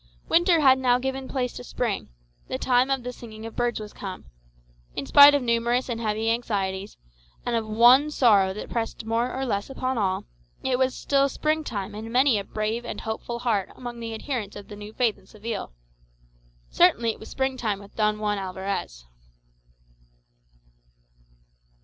Winter 0.27 0.61
had 0.61 0.79
now 0.79 0.97
given 0.97 1.27
place 1.27 1.53
to 1.53 1.63
spring; 1.63 2.09
the 2.47 2.57
time 2.57 2.89
of 2.89 3.03
the 3.03 3.13
singing 3.13 3.45
of 3.45 3.55
birds 3.55 3.79
was 3.79 3.93
come. 3.93 4.25
In 4.95 5.05
spite 5.05 5.35
of 5.35 5.43
numerous 5.43 5.89
and 5.89 6.01
heavy 6.01 6.31
anxieties, 6.31 6.97
and 7.45 7.55
of 7.55 7.67
one 7.67 8.09
sorrow 8.09 8.51
that 8.51 8.67
pressed 8.67 9.05
more 9.05 9.31
or 9.31 9.45
less 9.45 9.69
upon 9.69 9.99
all, 9.99 10.25
it 10.63 10.79
was 10.79 10.95
still 10.95 11.29
spring 11.29 11.63
time 11.63 11.93
in 11.93 12.11
many 12.11 12.39
a 12.39 12.43
brave 12.43 12.83
and 12.83 13.01
hopeful 13.01 13.37
heart 13.37 13.69
amongst 13.75 14.01
the 14.01 14.15
adherents 14.15 14.55
of 14.55 14.69
the 14.69 14.75
new 14.75 14.91
faith 14.91 15.19
in 15.19 15.27
Seville. 15.27 15.71
Certainly 16.71 17.11
it 17.11 17.19
was 17.19 17.29
spring 17.29 17.55
time 17.55 17.77
with 17.79 17.95
Don 17.95 18.17
Juan 18.17 18.39
Alvarez. 18.39 19.05